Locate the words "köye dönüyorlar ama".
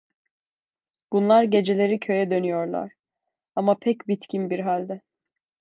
1.99-3.77